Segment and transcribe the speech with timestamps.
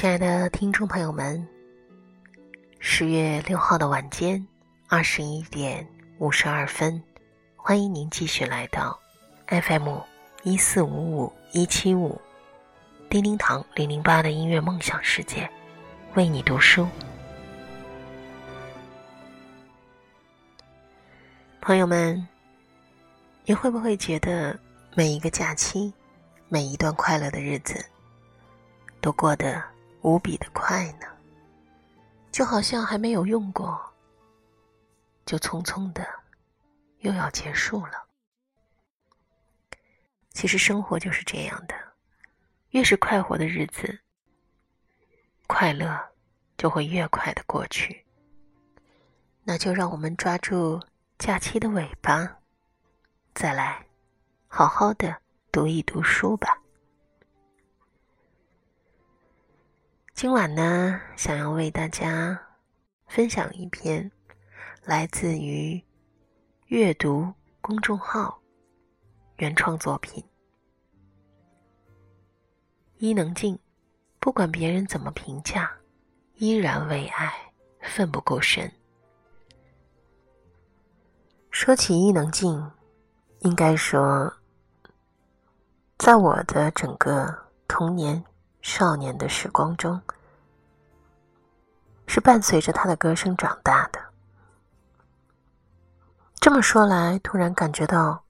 [0.00, 1.46] 亲爱的听众朋友们，
[2.78, 4.42] 十月六号的晚间
[4.88, 5.86] 二十一点
[6.16, 7.02] 五十二分，
[7.54, 8.98] 欢迎您继续来到
[9.48, 9.98] FM
[10.42, 12.18] 一四五五一七五
[13.10, 15.46] 叮叮堂零零八的音乐梦想世界，
[16.14, 16.88] 为你读书。
[21.60, 22.26] 朋友们，
[23.44, 24.58] 你会不会觉得
[24.94, 25.92] 每一个假期，
[26.48, 27.84] 每一段快乐的日子，
[29.02, 29.62] 都过得？
[30.02, 31.06] 无比的快呢，
[32.32, 33.78] 就好像还没有用过，
[35.26, 36.06] 就匆匆的
[37.00, 38.04] 又要结束了。
[40.30, 41.74] 其实生活就是这样的，
[42.70, 43.98] 越是快活的日子，
[45.46, 45.98] 快乐
[46.56, 48.06] 就会越快的过去。
[49.42, 50.80] 那就让我们抓住
[51.18, 52.38] 假期的尾巴，
[53.34, 53.84] 再来
[54.46, 55.16] 好好的
[55.50, 56.56] 读一读书吧。
[60.20, 62.38] 今晚呢，想要为大家
[63.06, 64.12] 分享一篇
[64.84, 65.82] 来自于
[66.66, 67.32] 阅读
[67.62, 68.38] 公众号
[69.36, 70.22] 原创作品。
[72.98, 73.58] 伊能静，
[74.18, 75.72] 不管别人怎么评价，
[76.34, 77.32] 依然为爱
[77.80, 78.70] 奋不顾身。
[81.50, 82.70] 说起伊能静，
[83.38, 84.30] 应该说，
[85.96, 88.22] 在我的整个童年。
[88.62, 90.00] 少年的时光中，
[92.06, 94.00] 是伴随着他的歌声长大的。
[96.40, 98.24] 这么说来，突然感觉到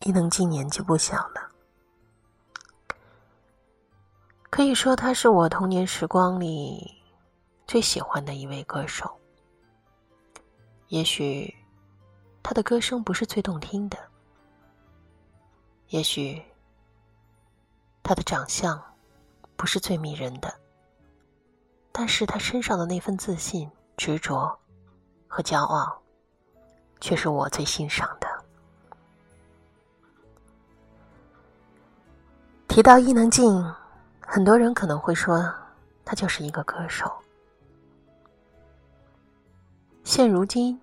[0.00, 1.48] 伊能静年纪不小了。
[4.50, 7.02] 可以说，他是我童年时光里
[7.66, 9.18] 最喜欢的一位歌手。
[10.88, 11.54] 也许
[12.42, 13.98] 他的歌声不是最动听的，
[15.88, 16.42] 也许
[18.02, 18.91] 他的长相。
[19.62, 20.52] 不是最迷人的，
[21.92, 24.52] 但是他身上的那份自信、执着
[25.28, 26.02] 和骄傲，
[27.00, 28.26] 却是我最欣赏的。
[32.66, 33.64] 提到伊能静，
[34.18, 35.48] 很多人可能会说，
[36.04, 37.08] 她就是一个歌手。
[40.02, 40.76] 现如今，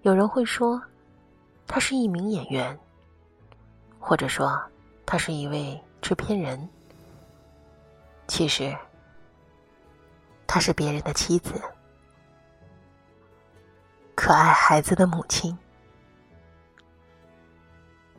[0.00, 0.82] 有人会说，
[1.68, 2.76] 她是一名演员，
[4.00, 4.60] 或者说，
[5.06, 6.68] 她是一位制片人。
[8.32, 8.74] 其实，
[10.46, 11.52] 她是别人的妻子，
[14.14, 15.58] 可爱孩子的母亲。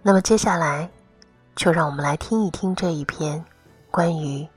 [0.04, 0.88] 那么接下来，
[1.56, 3.44] 就让我们来听一听这一篇
[3.90, 4.48] 关于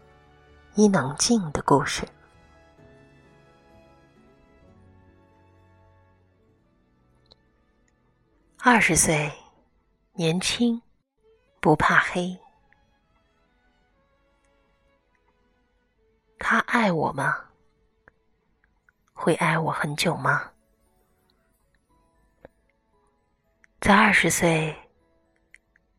[0.74, 2.06] 伊能静的故事。
[8.58, 9.32] 二十岁，
[10.12, 10.82] 年轻，
[11.60, 12.38] 不怕黑。
[16.48, 17.36] 他爱我吗？
[19.12, 20.52] 会爱我很久吗？
[23.80, 24.72] 在二十岁，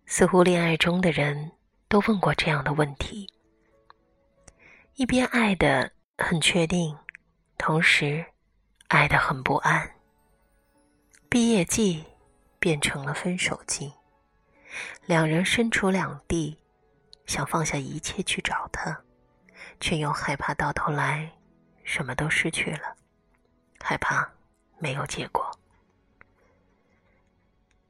[0.06, 1.52] 似乎恋爱中的人
[1.90, 3.30] 都问过这样的问题：
[4.94, 6.98] 一边爱的很确定，
[7.58, 8.26] 同时
[8.88, 9.96] 爱的很不安。
[11.28, 12.06] 毕业季
[12.58, 13.92] 变成了分手季，
[15.08, 16.58] 两人身处两地，
[17.26, 19.04] 想放下一切去找他。
[19.80, 21.32] 却又害怕到头来
[21.84, 22.96] 什么都失去了，
[23.80, 24.30] 害怕
[24.80, 25.50] 没有结果。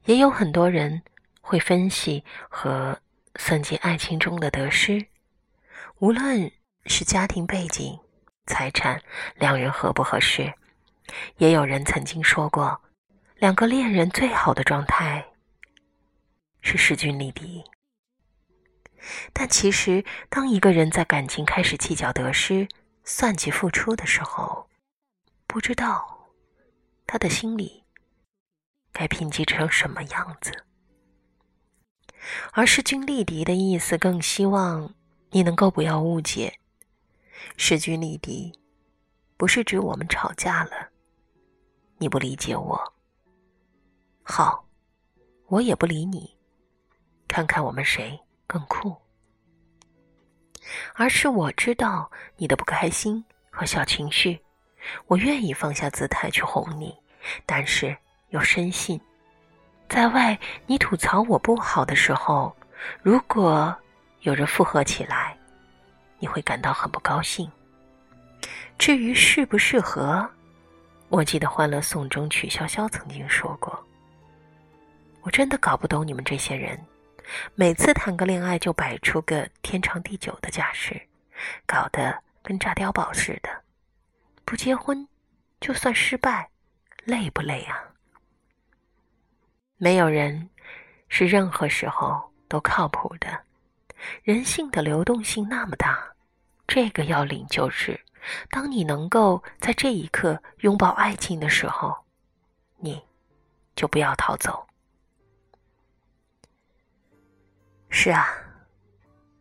[0.04, 1.02] 也有很多人
[1.40, 2.98] 会分析和
[3.36, 5.06] 算计爱情中的得失，
[5.98, 6.50] 无论
[6.86, 7.98] 是家庭背景、
[8.46, 9.02] 财产、
[9.34, 10.52] 两人合不合适。
[11.36, 12.80] 也有人曾经说过，
[13.36, 15.24] 两个恋人最好的状态
[16.60, 17.64] 是势均力敌。
[19.32, 22.68] 但其实，当一个人在感情开始计较得失、
[23.04, 24.68] 算计付出的时候，
[25.46, 26.28] 不知道
[27.06, 27.84] 他的心里
[28.92, 30.64] 该平静成什么样子。
[32.52, 34.94] 而势均力敌的意思，更希望
[35.30, 36.58] 你能够不要误解。
[37.56, 38.58] 势均力敌，
[39.36, 40.90] 不是指我们吵架了，
[41.98, 42.92] 你不理解我，
[44.22, 44.66] 好，
[45.46, 46.36] 我也不理你，
[47.28, 48.20] 看看我们谁。
[48.48, 48.96] 更酷。
[50.94, 54.38] 而是我知道你的不开心和小情绪，
[55.06, 56.92] 我愿意放下姿态去哄你，
[57.46, 57.96] 但是
[58.30, 59.00] 又深信，
[59.88, 62.54] 在外你吐槽我不好的时候，
[63.02, 63.74] 如果
[64.22, 65.36] 有人附和起来，
[66.18, 67.50] 你会感到很不高兴。
[68.76, 70.28] 至于适不适合，
[71.08, 73.86] 我记得《欢乐颂》中曲筱绡曾经说过
[75.22, 76.78] ：“我真的搞不懂你们这些人。”
[77.54, 81.08] 每次谈个恋爱就摆出个天长地久的架势，
[81.66, 83.64] 搞得跟炸碉堡似的。
[84.44, 85.06] 不结婚，
[85.60, 86.50] 就算失败，
[87.04, 87.84] 累不累啊？
[89.76, 90.48] 没有人
[91.08, 93.42] 是任何时候都靠谱的。
[94.22, 96.14] 人性的流动性那么大，
[96.66, 98.00] 这个要领就是：
[98.48, 101.96] 当你能够在这一刻拥抱爱情的时候，
[102.76, 103.02] 你
[103.74, 104.67] 就不要逃走。
[108.00, 108.28] 是啊，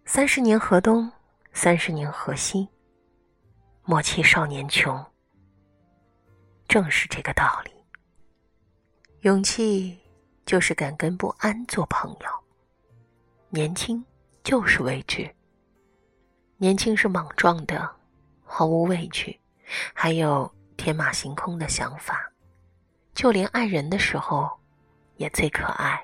[0.06, 1.12] 三十年河东，
[1.54, 2.68] 三十年河西。
[3.83, 5.06] 莫欺少年穷，
[6.68, 7.71] 正是这个道理。
[9.19, 9.95] 勇气
[10.44, 12.27] 就是敢跟不安做朋友。
[13.50, 14.04] 年轻
[14.44, 15.31] 就是未知。
[16.57, 17.88] 年轻是莽撞的，
[18.44, 19.39] 毫无畏惧，
[19.94, 22.27] 还有天马行空的想法。
[23.13, 24.50] 就连爱人的时候，
[25.18, 26.04] 也最可爱。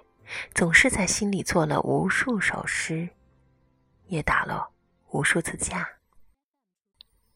[0.54, 3.10] 总是在心里做了无数首诗，
[4.06, 4.70] 也打了
[5.10, 5.88] 无数次架，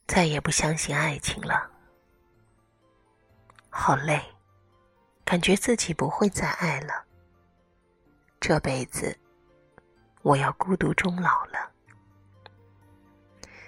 [0.07, 1.69] 再也不相信爱情了。
[3.69, 4.21] 好累，
[5.23, 7.05] 感觉自己不会再爱了。
[8.39, 9.17] 这辈子，
[10.21, 11.71] 我要孤独终老了。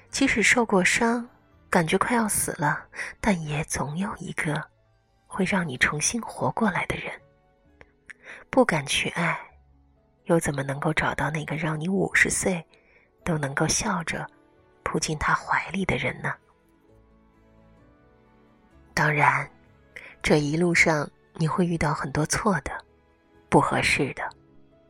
[0.09, 1.27] 即使受过伤，
[1.69, 2.87] 感觉快要死了，
[3.21, 4.63] 但也总有一个
[5.27, 7.13] 会让你重新活过来的人。
[8.49, 9.39] 不敢去爱，
[10.25, 12.65] 又怎么能够找到那个让你五十岁
[13.23, 14.27] 都能够笑着
[14.83, 16.33] 扑进他怀里的人呢？
[18.93, 19.49] 当然，
[20.21, 22.71] 这一路上你会遇到很多错的、
[23.49, 24.27] 不合适的，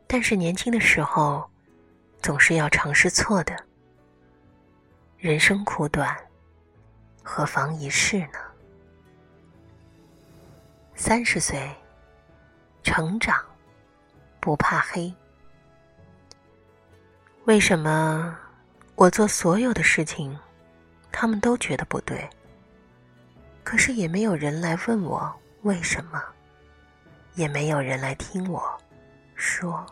[0.06, 1.48] 但是年轻的时候
[2.20, 3.54] 总是要尝试错的。
[5.18, 6.16] 人生苦短，
[7.22, 8.38] 何妨一试呢？
[10.94, 11.70] 三十岁，
[12.82, 13.44] 成长。
[14.40, 15.12] 不怕黑。
[17.44, 18.36] 为什么
[18.94, 20.38] 我做所有的事情，
[21.12, 22.28] 他们都觉得不对？
[23.62, 25.32] 可是也没有人来问我
[25.62, 26.22] 为什么，
[27.34, 28.62] 也没有人来听我
[29.34, 29.86] 说。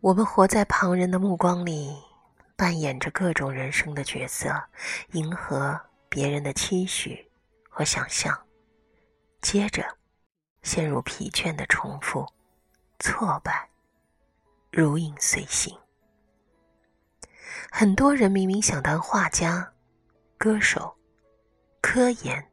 [0.00, 1.94] 我们活在旁人的目光里，
[2.56, 4.50] 扮演着各种人生的角色，
[5.12, 5.78] 迎合
[6.08, 7.30] 别人的期许
[7.68, 8.38] 和想象。
[9.40, 9.96] 接着，
[10.62, 12.26] 陷入疲倦的重复，
[12.98, 13.68] 挫败
[14.70, 15.76] 如影随形。
[17.70, 19.72] 很多人明明想当画家、
[20.36, 20.94] 歌手、
[21.80, 22.50] 科研，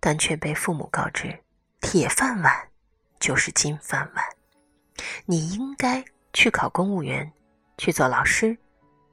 [0.00, 1.38] 但却被父母告知：
[1.80, 2.70] 铁饭碗
[3.20, 4.24] 就是金饭碗，
[5.26, 7.30] 你应该去考公务员，
[7.76, 8.56] 去做老师，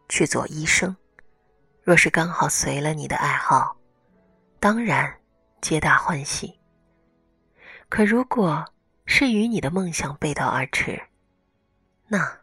[0.07, 0.95] 去做医生。
[1.83, 3.75] 若是刚好随了你的爱好，
[4.59, 5.19] 当然。
[5.67, 6.59] 皆大欢喜。
[7.89, 8.71] 可如果
[9.07, 11.07] 是与你的梦想背道而驰，
[12.07, 12.41] 那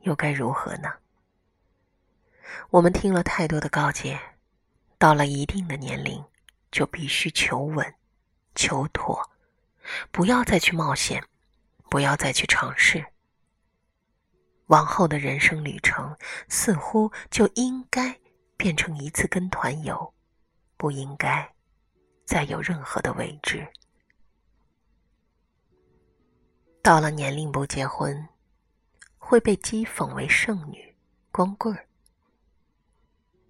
[0.00, 0.92] 又该如何呢？
[2.70, 4.18] 我们听了太多的告诫，
[4.98, 6.24] 到了一定的年龄，
[6.72, 7.94] 就必须求稳、
[8.56, 9.30] 求妥，
[10.10, 11.22] 不要再去冒险，
[11.88, 13.06] 不要再去尝试。
[14.66, 18.18] 往后的人生旅程，似乎就应该
[18.56, 20.12] 变成一次跟团游，
[20.76, 21.53] 不应该。
[22.24, 23.66] 再有任何的未知，
[26.82, 28.28] 到了年龄不结婚，
[29.18, 30.96] 会被讥讽为剩女、
[31.30, 31.86] 光棍儿。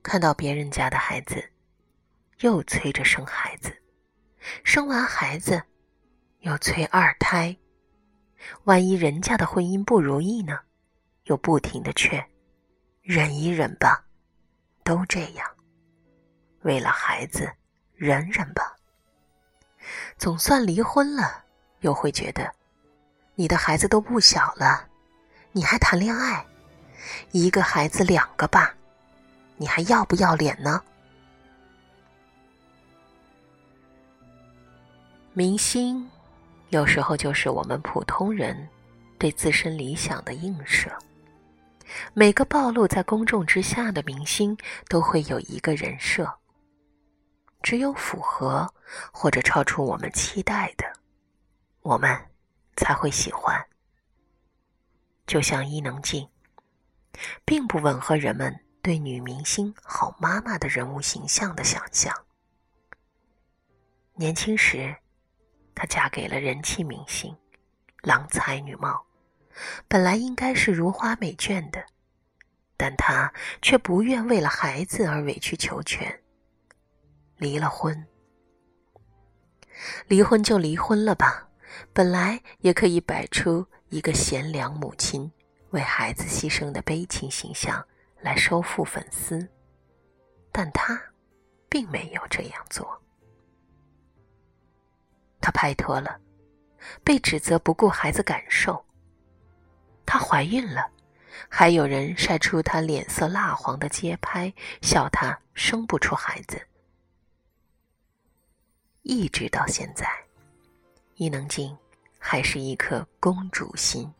[0.03, 1.53] 看到别人家的孩子，
[2.41, 3.75] 又催着生孩子，
[4.65, 5.63] 生完孩子，
[6.41, 7.57] 又催二胎。
[8.65, 10.59] 万一人家的婚姻不如意呢？
[11.25, 12.29] 又不停的劝，
[13.03, 14.05] 忍一忍吧，
[14.83, 15.49] 都这样，
[16.63, 17.51] 为了孩子。
[17.97, 18.77] 忍忍吧，
[20.19, 21.45] 总算离婚了，
[21.81, 22.53] 又会觉得
[23.35, 24.89] 你的孩子都不小了，
[25.53, 26.45] 你还谈恋爱，
[27.31, 28.75] 一个孩子两个爸，
[29.57, 30.83] 你还要不要脸呢？
[35.33, 36.09] 明星
[36.71, 38.69] 有时候就是我们普通人
[39.19, 40.91] 对自身理想的映射，
[42.13, 44.57] 每个暴露在公众之下的明星
[44.89, 46.33] 都会有一个人设。
[47.65, 48.73] 只有符合
[49.11, 50.85] 或者超出我们期待的，
[51.81, 52.15] 我们
[52.77, 53.59] 才会喜欢。
[55.27, 56.29] 就像伊能静，
[57.43, 62.15] 并不吻合人们对女明星、好妈妈的人物形象的想象。
[64.13, 64.95] 年轻时，
[65.75, 67.35] 她嫁给了人气明星，
[68.03, 69.07] 郎才女貌，
[69.89, 71.83] 本来应该是如花美眷的，
[72.77, 76.21] 但她却不愿为了孩子而委曲求全，
[77.45, 78.07] 离了婚。
[80.09, 81.47] 离婚就离婚了吧，
[81.93, 85.31] 本来也可以摆出一个贤良母亲
[85.71, 87.87] 为孩子牺牲的悲情形象
[88.23, 89.47] 来收复粉丝，
[90.51, 90.99] 但她
[91.69, 92.99] 并没有这样做。
[95.39, 96.19] 她拍拖了，
[97.05, 98.83] 被指责不顾孩子感受。
[100.07, 100.89] 她怀孕了，
[101.51, 106.59] 还有人晒出她脸色蜡黄的街拍，笑她生不出孩子。
[109.05, 110.07] 一直到现在，
[111.17, 111.77] 伊能静
[112.19, 114.11] 还是一颗公主心，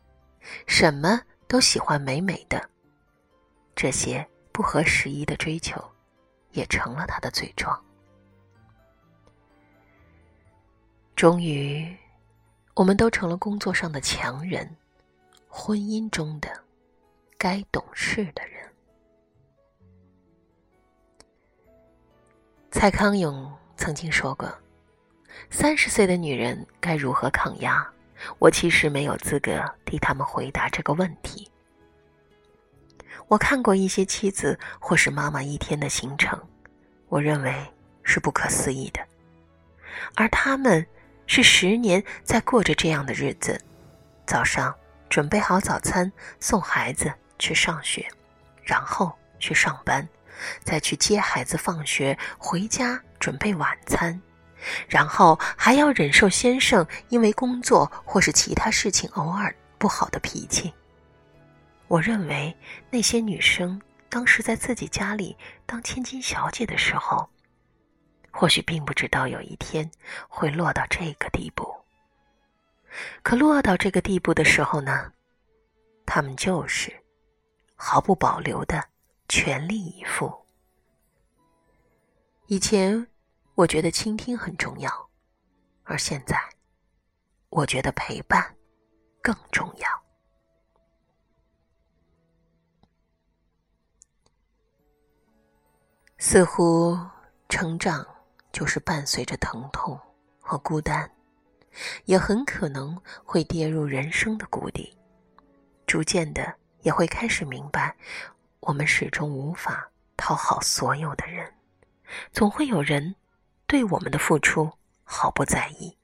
[0.67, 2.69] 什么都喜欢美美的。
[3.75, 5.83] 这些不合时宜的追求，
[6.51, 7.83] 也成了她的罪状。
[11.15, 11.97] 终于，
[12.75, 14.77] 我们都成了工作上的强人，
[15.47, 16.63] 婚姻中的
[17.39, 18.71] 该懂事的人。
[22.69, 24.47] 蔡康永曾经说过
[25.49, 27.87] ：“三十岁的女人该如何抗压？”
[28.39, 31.51] 我其实没有资格替他们回答这个问题。
[33.27, 36.41] 我看过一些妻子或是妈妈一天的行程，
[37.07, 37.53] 我认为
[38.03, 39.01] 是不可思议的，
[40.15, 40.85] 而他们。
[41.27, 43.59] 是十年在过着这样的日子：
[44.27, 44.71] 早上
[45.09, 48.07] 准备好早餐，送孩子去上学，
[48.61, 50.07] 然后去上班，
[50.63, 54.21] 再去接孩子放学，回家准备晚餐，
[54.87, 60.73] 然后还要忍受先生因为工作或是其他事情偶尔不好的脾气。
[61.87, 62.55] 我认为
[62.89, 67.29] 那些女生当时在自己家里当千金小姐的时候。
[68.37, 69.89] 或许并不知道有一天
[70.27, 71.73] 会落到这个地步，
[73.23, 75.09] 可落到这个地步的时候呢，
[76.05, 76.93] 他们就是
[77.77, 78.83] 毫不保留的
[79.29, 80.29] 全力以赴。
[82.47, 83.07] 以前
[83.55, 85.09] 我觉得倾听很重要，
[85.83, 86.37] 而现在
[87.49, 88.55] 我觉得陪伴
[89.21, 89.89] 更重要。
[96.17, 96.97] 似乎
[97.49, 98.05] 成长。
[98.55, 99.99] 就是伴随着疼痛
[100.39, 101.11] 和孤单，
[102.05, 104.97] 也很可能会跌入人生的谷底。
[105.85, 107.93] 逐渐的，也会开始明白，
[108.61, 111.53] 我们始终无法讨好所有的人，
[112.31, 113.13] 总会有人
[113.67, 115.97] 对我们的付出毫不在意。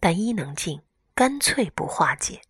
[0.00, 0.82] 但伊能静
[1.14, 2.42] 干脆不化解，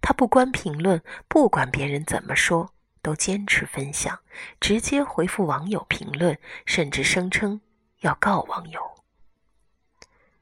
[0.00, 2.74] 她不关评论，不管别人怎么说。
[3.04, 4.20] 都坚持分享，
[4.60, 7.60] 直接回复网友评论，甚至声称
[7.98, 8.80] 要告网友。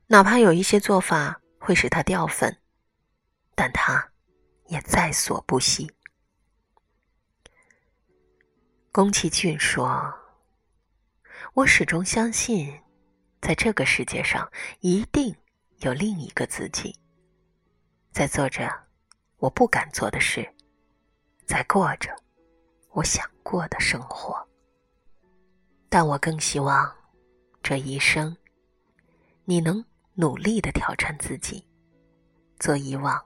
[0.08, 2.58] 哪怕有一些做法会使他掉粉，
[3.54, 4.12] 但他
[4.66, 5.90] 也在所不惜。
[8.92, 10.12] 宫崎骏说
[11.54, 12.80] ：“我始终相信，
[13.40, 15.34] 在这个世界上一定
[15.78, 16.96] 有另一个自己，
[18.12, 18.70] 在做着
[19.38, 20.48] 我不敢做的事，
[21.46, 22.14] 在过着。”
[22.92, 24.36] 我想过的生活，
[25.88, 26.92] 但我更希望
[27.62, 28.36] 这一生，
[29.44, 31.64] 你能努力的挑战自己，
[32.58, 33.24] 做以往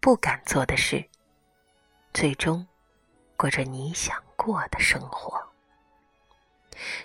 [0.00, 1.02] 不敢做的事，
[2.12, 2.66] 最终
[3.38, 5.42] 过着你想过的生活。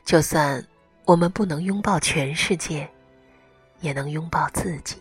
[0.04, 0.66] 就算
[1.06, 2.90] 我们不能拥抱全世界，
[3.80, 4.98] 也能拥抱自己。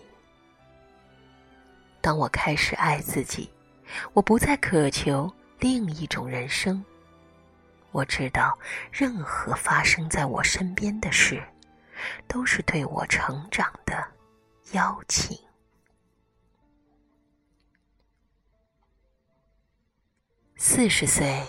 [2.01, 3.51] 当我开始爱自己，
[4.13, 6.83] 我不再渴求另一种人生。
[7.93, 8.57] 我知道，
[8.93, 11.43] 任何发生在我身边的事，
[12.29, 14.03] 都是对我成长的
[14.73, 15.37] 邀请。
[20.57, 21.45] 四十岁，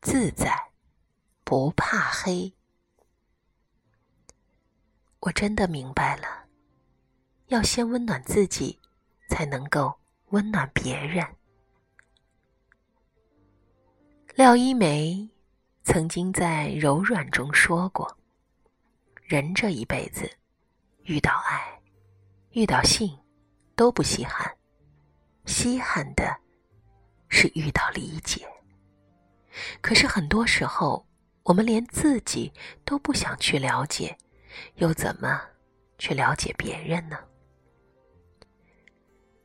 [0.00, 0.56] 自在，
[1.50, 2.54] 不怕黑。
[5.18, 6.44] 我真的明白了，
[7.48, 8.78] 要先温暖自己，
[9.28, 9.92] 才能够
[10.26, 11.26] 温暖别人。
[14.36, 15.28] 廖一梅。
[15.82, 18.16] 曾经在柔软中说过
[19.26, 20.30] ：“人这一辈子，
[21.02, 21.80] 遇到爱，
[22.52, 23.18] 遇到性，
[23.74, 24.56] 都不稀罕，
[25.46, 26.32] 稀罕的
[27.28, 28.48] 是遇到理解。
[29.80, 31.04] 可是很多时候，
[31.44, 32.52] 我们连自己
[32.84, 34.16] 都不想去了解，
[34.76, 35.40] 又怎么
[35.98, 37.18] 去了解别人呢？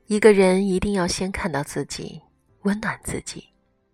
[0.08, 2.22] 一个人一定要先看到自己，
[2.62, 3.52] 温暖自己，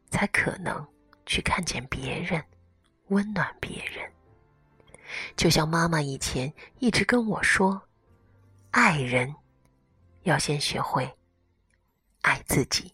[0.10, 0.86] 才可能
[1.26, 2.44] 去看见别人，
[3.08, 4.12] 温暖别人。
[5.38, 7.82] 就像妈妈以前一直跟我说，
[8.72, 9.34] 爱人
[10.24, 11.10] 要先学会
[12.22, 12.94] 爱自己。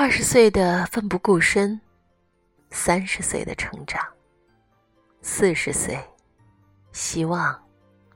[0.00, 1.80] 二十岁的奋不顾身，
[2.70, 4.00] 三十岁的成长，
[5.22, 5.98] 四十岁，
[6.92, 7.60] 希望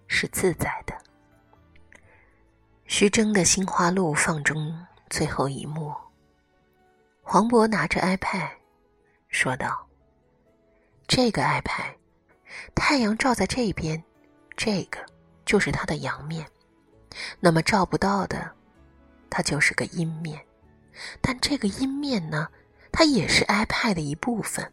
[0.07, 0.97] 是自在的。
[2.87, 5.93] 徐峥的《心花怒放》中最后一幕，
[7.21, 8.51] 黄渤拿着 iPad，
[9.29, 9.85] 说道
[11.09, 11.97] ：“这个 iPad，
[12.77, 14.01] 太阳照在这边，
[14.57, 15.05] 这个
[15.45, 16.45] 就是它的阳面；
[17.41, 18.53] 那么照不到的，
[19.29, 20.41] 它就是个阴面。”
[21.21, 22.49] 但这个阴面呢，
[22.91, 24.73] 它也是 iPad 的一部分。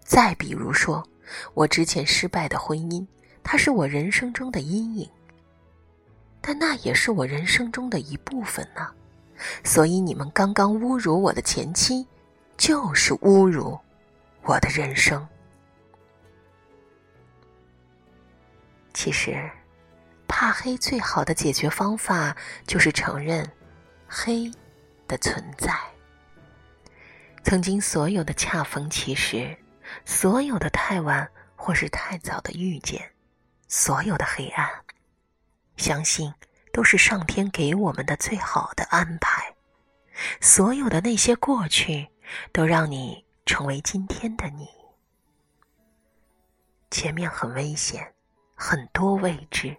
[0.00, 1.06] 再比如说，
[1.54, 3.06] 我之前失败的婚姻，
[3.42, 5.08] 它是我人生中的阴影。
[6.40, 8.88] 但那也是我人生中的一部分呢。
[9.62, 12.06] 所以你们刚刚侮辱我的前妻，
[12.56, 13.78] 就是侮辱
[14.42, 15.26] 我的人生。
[18.92, 19.48] 其实，
[20.26, 23.48] 怕黑最好的解决方法就是承认
[24.08, 24.50] 黑。
[25.10, 25.76] 的存在，
[27.42, 29.58] 曾经所有的恰逢其时，
[30.04, 33.10] 所有的太晚或是太早的遇见，
[33.66, 34.70] 所有的黑暗，
[35.76, 36.32] 相信
[36.72, 39.52] 都是上天给我们的最好的安排。
[40.40, 42.08] 所有的那些过去，
[42.52, 44.68] 都让你成为今天的你。
[46.92, 48.14] 前面很危险，
[48.54, 49.76] 很多未知，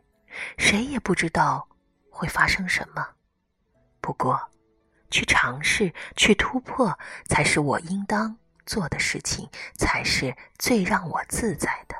[0.57, 1.65] 谁也不知道
[2.09, 3.07] 会发生什么。
[4.01, 4.37] 不过。
[5.11, 11.95] 去尝试，去突破，才是我应当做的事情，才是最让我自在的。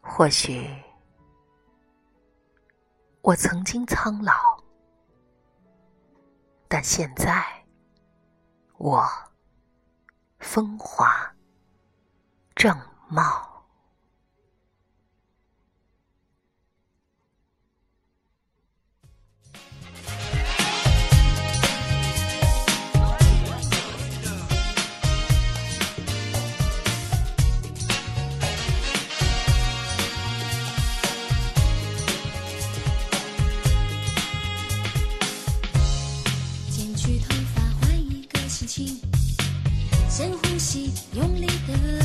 [0.00, 0.70] 或许
[3.22, 4.32] 我曾经苍老，
[6.68, 7.42] 但现在
[8.76, 9.08] 我
[10.38, 11.34] 风华
[12.54, 13.53] 正茂。
[40.16, 42.03] 深呼吸，用力的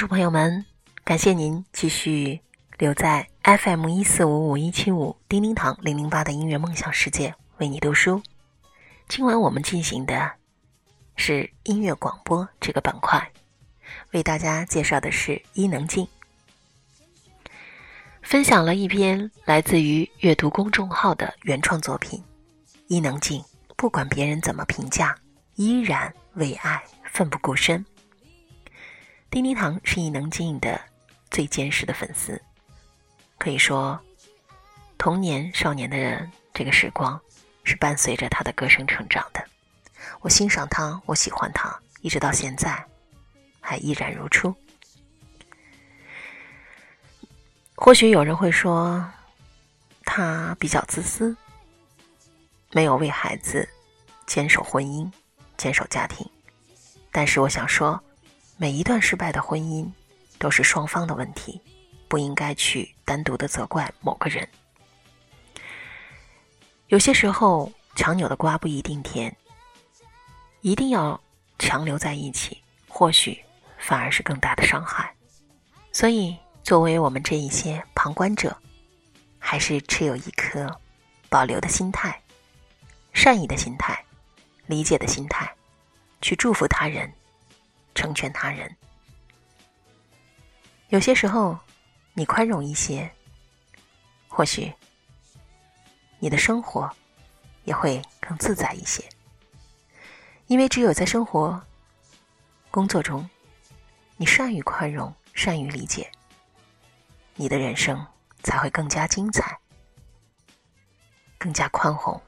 [0.00, 0.64] 众朋友们，
[1.04, 2.40] 感谢您继续
[2.78, 8.22] 留在 FM 一四五五一七五叮叮堂零零八的音乐梦想世界，为你读书。
[9.08, 10.32] 今晚我们进行的
[11.16, 13.30] 是音乐广播这个板块，
[14.12, 16.08] 为大家介绍的是伊能静。
[18.22, 22.24] 分享了一篇来自于阅读公众号的原创作品。
[22.86, 23.44] 伊能静，
[23.76, 25.14] 不管别人怎么评价，
[25.56, 27.84] 依然为爱奋不顾身。
[29.30, 30.80] 丁丁糖是伊能静的
[31.30, 32.40] 最坚实的粉丝，
[33.38, 33.98] 可以说，
[34.98, 37.18] 童年少年的人这个时光
[37.62, 39.40] 是伴随着他的歌声成长的。
[40.20, 42.84] 我欣赏他，我喜欢他，一直到现在，
[43.60, 44.52] 还依然如初。
[47.76, 49.08] 或许有人会说，
[50.04, 51.36] 他比较自私，
[52.72, 53.66] 没有为孩子
[54.26, 55.08] 坚守婚姻、
[55.56, 56.28] 坚守家庭。
[57.12, 58.02] 但是我想说，
[58.60, 59.90] 每一段失败的婚姻
[60.38, 61.58] 都是双方的问题，
[62.08, 64.46] 不应该去单独的责怪某个人。
[66.88, 69.34] 有些时候，强扭的瓜不一定甜，
[70.60, 71.18] 一定要
[71.58, 73.42] 强留在一起，或许
[73.78, 75.10] 反而是更大的伤害。
[75.90, 76.36] 所以。
[76.62, 78.54] 作为我们这一些旁观者，
[79.38, 80.70] 还是持有一颗
[81.28, 82.20] 保留的心态、
[83.14, 84.04] 善意的心态、
[84.66, 85.50] 理解的心态，
[86.20, 87.10] 去祝福他人、
[87.94, 88.76] 成全他人。
[90.88, 91.58] 有些时候，
[92.14, 93.10] 你宽容一些，
[94.28, 94.72] 或许
[96.18, 96.90] 你的生活
[97.64, 99.08] 也会更自在一些。
[100.46, 101.64] 因为只有在生活、
[102.72, 103.28] 工作中，
[104.16, 106.10] 你善于宽容、善于理解。
[107.36, 108.04] 你的人生
[108.42, 109.58] 才会更加精彩，
[111.38, 112.20] 更加宽宏，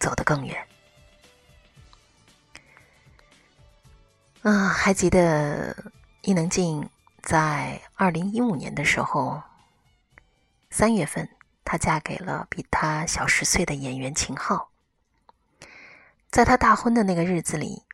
[0.00, 0.66] 走得更远。
[4.42, 5.76] 啊，还记得
[6.22, 6.90] 伊能静
[7.22, 9.40] 在二零一五年的时候，
[10.68, 11.28] 三月份，
[11.64, 14.70] 她嫁给了比她小十岁的演员秦昊。
[16.28, 17.84] 在她大婚的那个日子里，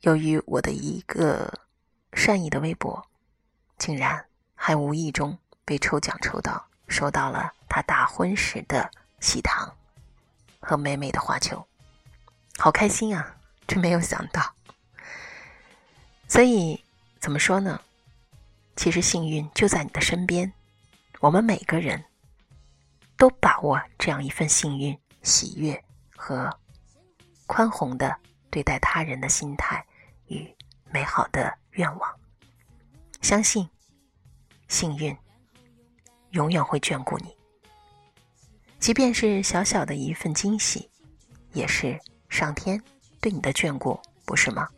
[0.00, 1.52] 由于我的一个
[2.12, 3.06] 善意的微博。
[3.78, 9.70] 竟然还无意中被抽奖抽到，收到了她大婚时的喜糖
[10.60, 11.62] 和美美的花球，
[12.56, 13.36] 好开心啊！
[13.66, 14.55] 真没有想到。
[16.28, 16.80] 所以
[17.20, 17.80] 怎么说呢？
[18.74, 20.52] 其实幸运就在你的身边，
[21.20, 22.04] 我们每个人
[23.16, 25.82] 都把握这样一份幸运、喜悦
[26.14, 26.54] 和
[27.46, 28.14] 宽宏的
[28.50, 29.84] 对待他人的心态
[30.26, 30.54] 与
[30.90, 32.14] 美好的愿望。
[33.22, 33.68] 相信，
[34.68, 35.16] 幸运
[36.30, 37.34] 永远会眷顾你。
[38.78, 40.90] 即便是小小的一份惊喜，
[41.52, 42.80] 也是上天
[43.20, 44.68] 对你的眷顾，不是吗？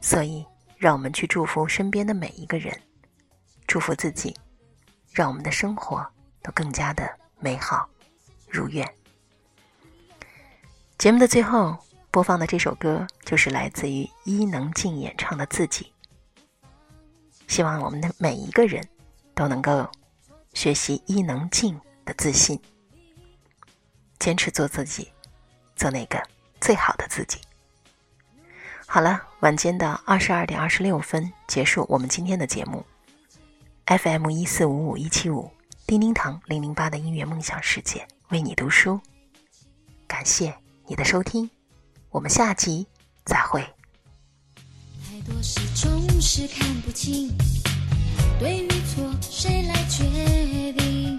[0.00, 0.44] 所以，
[0.76, 2.78] 让我们去祝福身边的每一个人，
[3.66, 4.36] 祝福自己，
[5.10, 6.06] 让我们的生活
[6.42, 7.88] 都更加的美好
[8.48, 8.86] 如愿。
[10.98, 11.76] 节目的最后
[12.10, 15.92] 播放的这首歌，就是来自于伊能静演唱的《自己》。
[17.48, 18.86] 希望我们的每一个人
[19.34, 19.88] 都能够
[20.52, 22.60] 学习伊能静的自信，
[24.18, 25.10] 坚持做自己，
[25.74, 26.22] 做那个
[26.60, 27.38] 最好的自己。
[28.88, 32.84] 好了，晚间的二十二点二十六分结束我们今天的节目。
[33.84, 35.50] FM 一四五五一七五，
[35.86, 39.00] 叮叮堂零零八的音乐梦想世界为你读书，
[40.06, 40.54] 感谢
[40.86, 41.50] 你的收听，
[42.10, 42.86] 我们下集
[43.24, 43.60] 再会。
[43.60, 47.36] 太多事总是看不清，
[48.38, 51.18] 对与错谁来决定？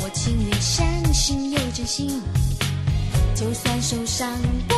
[0.00, 2.20] 我情愿相信有真心，
[3.34, 4.30] 就算受伤
[4.68, 4.74] 不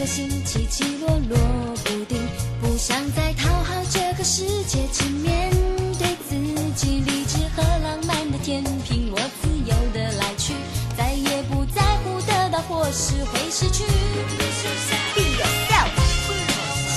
[0.00, 1.36] 个心，起起落落
[1.84, 2.18] 不定，
[2.62, 5.50] 不想再讨好这个世界，只面
[5.98, 6.34] 对自
[6.74, 10.54] 己，理智和浪漫的天平，我自由的来去，
[10.96, 13.84] 再也不在乎得到或是会失去。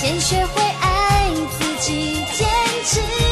[0.00, 2.48] 先学会爱自己，坚
[2.86, 3.23] 持。